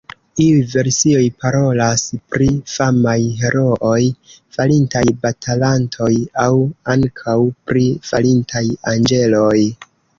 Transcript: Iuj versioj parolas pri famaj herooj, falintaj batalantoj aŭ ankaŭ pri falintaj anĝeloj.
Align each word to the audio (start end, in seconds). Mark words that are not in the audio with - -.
Iuj 0.43 0.61
versioj 0.69 1.25
parolas 1.43 2.05
pri 2.35 2.47
famaj 2.77 3.15
herooj, 3.43 4.01
falintaj 4.57 5.05
batalantoj 5.29 6.13
aŭ 6.49 6.51
ankaŭ 6.99 7.41
pri 7.71 7.89
falintaj 8.13 8.69
anĝeloj. 8.97 9.59